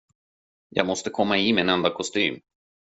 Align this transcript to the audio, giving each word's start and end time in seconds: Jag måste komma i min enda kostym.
Jag 0.69 0.87
måste 0.87 1.09
komma 1.09 1.37
i 1.37 1.53
min 1.53 1.69
enda 1.69 1.89
kostym. 1.93 2.41